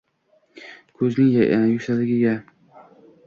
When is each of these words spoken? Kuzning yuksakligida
Kuzning 1.01 1.35
yuksakligida 1.73 2.33